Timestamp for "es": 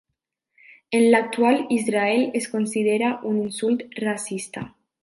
2.41-2.49